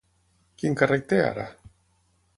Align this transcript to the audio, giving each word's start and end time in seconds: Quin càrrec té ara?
Quin 0.63 0.77
càrrec 0.81 1.05
té 1.13 1.21
ara? 1.27 1.47